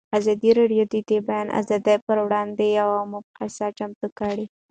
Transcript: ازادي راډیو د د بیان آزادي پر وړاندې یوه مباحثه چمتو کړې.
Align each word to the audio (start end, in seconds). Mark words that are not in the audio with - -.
ازادي 0.17 0.49
راډیو 0.59 0.83
د 0.91 0.95
د 1.09 1.11
بیان 1.27 1.47
آزادي 1.59 1.95
پر 2.05 2.17
وړاندې 2.25 2.65
یوه 2.79 2.99
مباحثه 3.13 3.67
چمتو 3.77 4.07
کړې. 4.19 4.45